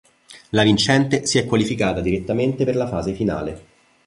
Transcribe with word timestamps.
La 0.49 0.63
vincente 0.63 1.27
si 1.27 1.37
è 1.37 1.45
qualificata 1.45 2.01
direttamente 2.01 2.65
per 2.65 2.75
la 2.75 2.87
fase 2.87 3.13
finale. 3.13 3.65